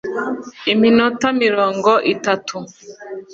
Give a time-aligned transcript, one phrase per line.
[0.73, 2.57] Iminota mirongo itatu